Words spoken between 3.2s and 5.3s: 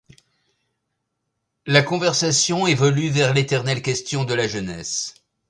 l'éternelle question de la jeunesse...